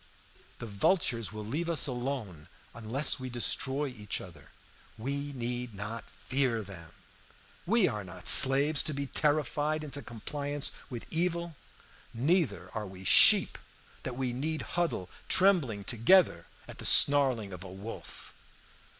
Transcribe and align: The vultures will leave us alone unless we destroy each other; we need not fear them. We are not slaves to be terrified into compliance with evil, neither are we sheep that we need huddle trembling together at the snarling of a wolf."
The 0.57 0.65
vultures 0.65 1.31
will 1.31 1.45
leave 1.45 1.69
us 1.69 1.85
alone 1.85 2.47
unless 2.73 3.19
we 3.19 3.29
destroy 3.29 3.85
each 3.87 4.19
other; 4.19 4.49
we 4.97 5.31
need 5.31 5.75
not 5.75 6.09
fear 6.09 6.63
them. 6.63 6.91
We 7.67 7.87
are 7.87 8.03
not 8.03 8.27
slaves 8.27 8.81
to 8.81 8.95
be 8.95 9.05
terrified 9.05 9.83
into 9.83 10.01
compliance 10.01 10.71
with 10.89 11.05
evil, 11.11 11.55
neither 12.15 12.71
are 12.73 12.87
we 12.87 13.03
sheep 13.03 13.59
that 14.01 14.17
we 14.17 14.33
need 14.33 14.63
huddle 14.73 15.07
trembling 15.29 15.83
together 15.83 16.47
at 16.67 16.79
the 16.79 16.85
snarling 16.87 17.53
of 17.53 17.63
a 17.63 17.71
wolf." 17.71 18.33